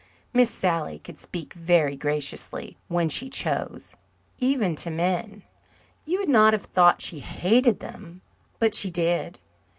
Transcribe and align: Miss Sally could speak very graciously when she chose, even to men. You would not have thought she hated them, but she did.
Miss 0.33 0.49
Sally 0.49 0.97
could 0.97 1.19
speak 1.19 1.53
very 1.53 1.95
graciously 1.95 2.75
when 2.87 3.07
she 3.07 3.29
chose, 3.29 3.95
even 4.39 4.75
to 4.77 4.89
men. 4.89 5.43
You 6.05 6.17
would 6.17 6.27
not 6.27 6.53
have 6.53 6.65
thought 6.65 7.03
she 7.03 7.19
hated 7.19 7.81
them, 7.81 8.23
but 8.57 8.73
she 8.73 8.89
did. 8.89 9.37